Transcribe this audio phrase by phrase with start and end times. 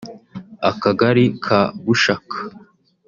[0.69, 2.37] akagari ka Bushaka